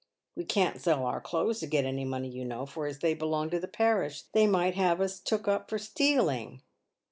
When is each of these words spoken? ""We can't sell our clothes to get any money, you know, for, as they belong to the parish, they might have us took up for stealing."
""We 0.35 0.45
can't 0.45 0.81
sell 0.81 1.05
our 1.05 1.21
clothes 1.21 1.59
to 1.59 1.67
get 1.67 1.85
any 1.85 2.05
money, 2.05 2.27
you 2.27 2.43
know, 2.43 2.65
for, 2.65 2.87
as 2.87 2.97
they 3.01 3.13
belong 3.13 3.51
to 3.51 3.59
the 3.59 3.67
parish, 3.67 4.23
they 4.33 4.47
might 4.47 4.73
have 4.73 4.99
us 4.99 5.19
took 5.19 5.47
up 5.47 5.69
for 5.69 5.77
stealing." 5.77 6.63